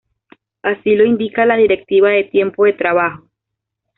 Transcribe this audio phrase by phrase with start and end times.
[0.63, 3.27] Así lo indica la Directiva de Tiempo de Trabajo.